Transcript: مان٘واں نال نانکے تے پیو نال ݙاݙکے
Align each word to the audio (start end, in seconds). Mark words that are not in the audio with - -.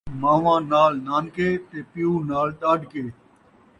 مان٘واں 0.21 0.61
نال 0.71 0.93
نانکے 1.07 1.49
تے 1.69 1.77
پیو 1.91 2.11
نال 2.29 2.49
ݙاݙکے 2.59 3.03